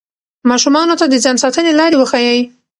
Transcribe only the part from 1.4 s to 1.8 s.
ساتنې